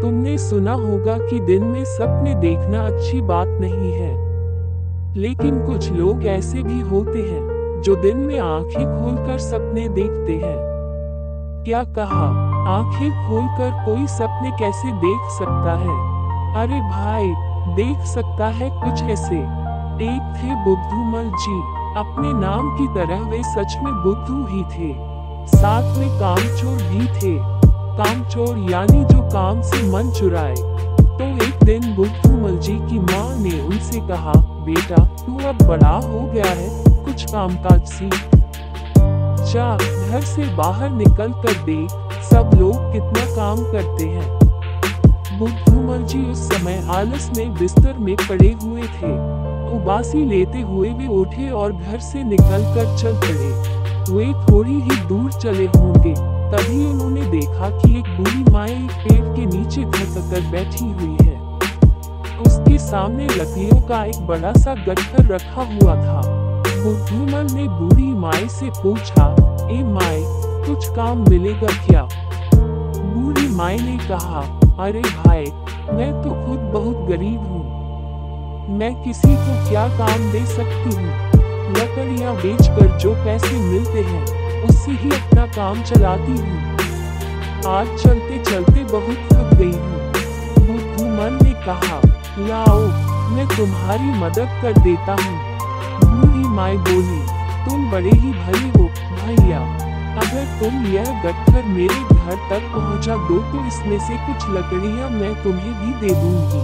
[0.00, 4.30] तुमने सुना होगा कि दिन में सपने देखना अच्छी बात नहीं है।
[5.16, 10.70] लेकिन कुछ लोग ऐसे भी होते हैं, जो दिन में आँखें खोलकर सपने देखते हैं।
[11.64, 16.20] क्या कहा, आँखें खोलकर कोई सपने कैसे देख सकता है?
[16.54, 17.34] अरे भाई,
[17.74, 19.36] देख सकता है कुछ ऐसे।
[20.00, 21.60] एक थे बुद्धूमल जी,
[21.96, 25.10] अपने नाम की तरह वे सच में बुद्धू ही थे।
[25.46, 27.49] साथ में कामचोर भी थे।
[28.00, 33.60] कामचोर यानी जो काम से मन चुराए। तो एक दिन बुद्धूमल जी की माँ ने
[33.60, 34.32] उनसे कहा,
[34.64, 36.68] बेटा, तू अब बड़ा हो गया है,
[37.04, 38.14] कुछ काम काज सीख।
[39.52, 41.90] जा, घर से बाहर निकल कर देख,
[42.22, 44.38] सब लोग कितना काम करते हैं।
[45.38, 49.12] बुद्धूमल जी उस समय आलस में बिस्तर में पड़े हुए थे।
[49.76, 53.52] उबासी लेते हुए वे उठे और घर से निकल कर चल पड़े।
[54.14, 56.14] वे थोड़ी ही दूर चले होंगे,
[56.50, 57.09] तभी उन्होंने
[57.40, 59.82] देखा कि एक बूढ़ी माए एक पेड़ के नीचे
[60.30, 61.38] कर बैठी हुई है।
[62.40, 66.20] उसके सामने लकड़ियों का एक बड़ा सा गट्ठर रखा हुआ था।
[66.84, 69.24] बुद्धूमल ने बूढ़ी माए से पूछा,
[69.70, 70.20] ए माए
[70.66, 72.02] कुछ काम मिलेगा क्या?
[72.54, 74.40] बूढ़ी माए ने कहा,
[74.84, 75.44] अरे भाई,
[75.92, 81.12] मैं तो खुद बहुत गरीब हूँ। मैं किसी को क्या काम दे सकती हूँ?
[81.70, 84.24] लकड़ियाँ बेचकर जो पैसे मिलते हैं,
[84.64, 86.69] उससे ही अपना काम चलाती हूँ।
[87.66, 89.98] आज चलते चलते बहुत थक गई हूँ।
[90.66, 92.00] बुद्धूमन ने कहा,
[92.40, 92.78] लाओ,
[93.30, 95.34] मैं तुम्हारी मदद कर देता हूँ।
[96.02, 97.20] बूढ़ी माए बोली,
[97.64, 98.86] तुम बड़े ही भले हो
[99.16, 99.58] भैया
[100.20, 105.34] अगर तुम यह गट्ठर मेरे घर तक पहुँचा दो तो इसमें से कुछ लकड़ियाँ मैं
[105.42, 106.62] तुम्हें भी दे दूँगी।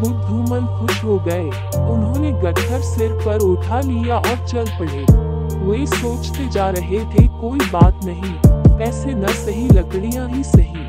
[0.00, 1.48] बुद्धूमल खुश हो गए।
[1.86, 5.04] उन्होंने गट्ठर सिर पर उठा लिया और चल पड़े।
[5.64, 8.36] वे सोचते जा रहे थे, कोई बात नहीं।
[8.78, 10.86] पैसे न सही, लकड़ियाँ ही सही।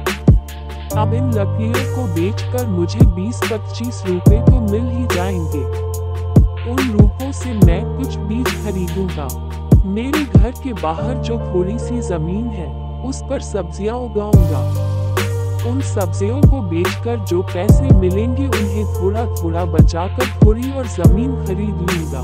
[0.97, 5.63] अब इन लकड़ियों को बेचकर मुझे 20-25 रुपए तो मिल ही जाएँगे।
[6.71, 9.28] उन रुपयों से मैं कुछ बीज खरीदूँगा।
[9.85, 12.67] मेरे घर के बाहर जो थोड़ी सी ज़मीन है,
[13.03, 14.59] उस पर सब्ज़ियाँ उगाऊँगा।
[15.69, 21.88] उन सब्जियों को बेचकर जो पैसे मिलेंगे, उन्हें थोड़ा थोड़ा बचाकर थोड़ी और ज़मीन खरीद
[21.91, 22.22] लूँगा।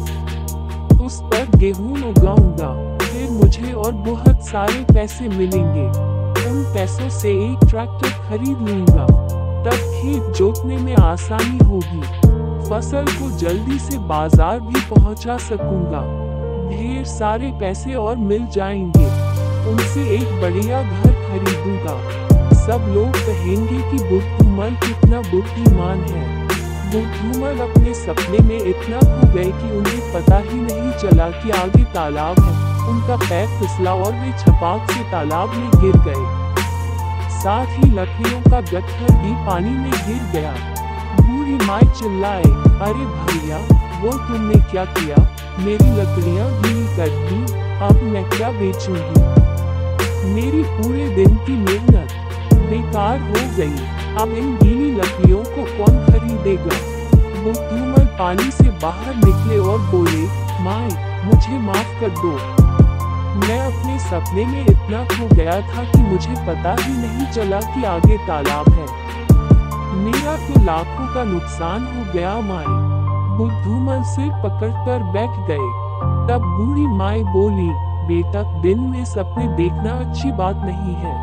[1.05, 2.69] उस पर गेहूँ उगाऊँगा।
[3.35, 5.85] मुझे और बहुत सारे पैसे मिलेंगे।
[6.49, 9.05] उन पैसों से एक ट्रैक्टर खरीद लूँगा।
[9.65, 12.01] तब खेत जोतने में आसानी होगी।
[12.69, 16.01] फ़सल को जल्दी से बाज़ार भी पहुँचा सकूँगा।
[16.69, 19.05] ढेर सारे पैसे और मिल जाएँगे।
[19.71, 21.97] उनसे एक बढ़िया घर खरीदूँगा।
[22.55, 26.23] सब लोग कहेंगे कि बुद्धूमल कितना बुद्धिमान है।
[26.91, 31.83] बुद्धूमल अपने सपने में इतना खो गए कि उन्हें पता ही नहीं चला कि आगे
[31.83, 36.45] तालाब है। उनका पैर फिसला और वे छपाक से तालाब में गिर गए।
[37.29, 40.51] साथ ही लकड़ियों का गट्ठर भी पानी में गिर गया।
[41.21, 42.43] बूढ़ी माई चिल्लाए,
[42.81, 43.57] अरे भैया,
[43.99, 45.15] वो तुमने क्या किया?
[45.59, 47.41] मेरी लकड़ियाँ गीली कर दी,
[47.79, 49.35] अब मैं क्या बेचूँगी?
[50.33, 52.11] मेरी पूरे दिन की मेहनत
[52.69, 53.75] बेकार हो गई।
[54.15, 56.75] अब इन गीली लकड़ियों को कौन खरीदेगा?
[57.13, 60.23] वो बुद्धूमन पानी से बाहर निकले और बोले
[60.63, 62.64] माए मुझे माफ़ कर दो।
[63.35, 67.83] मैं अपने सपने में इतना खो गया था कि मुझे पता ही नहीं चला कि
[67.83, 68.85] आगे तालाब है।
[69.95, 72.85] मेरा तो लाखों का नुकसान हो गया माए।
[73.37, 75.85] बुद्धूमन सिर पकड़कर बैठ गए।
[76.27, 77.69] तब बूढ़ी माए बोली,
[78.07, 81.15] बेटा, दिन में सपने देखना अच्छी बात नहीं है।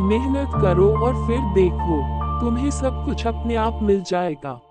[0.00, 4.65] मेहनत करो और फिर देखो। तुम्हें सब कुछ अपने आप मिल जाएगा।